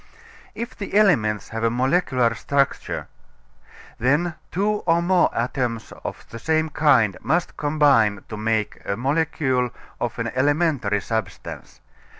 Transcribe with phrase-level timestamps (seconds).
[0.55, 3.07] If the elements have a molecular Structure
[3.99, 9.69] then two or more atoms of the same kind must combine to make a molecule
[9.99, 11.81] of an elementary substance.